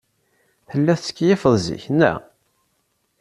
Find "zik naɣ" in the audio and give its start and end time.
1.65-2.17